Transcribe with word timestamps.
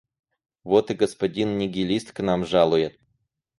Вот 0.63 0.89
и 0.89 0.95
господин 0.95 1.59
нигилист 1.59 2.11
к 2.11 2.21
нам 2.21 2.43
жалует! 2.43 2.99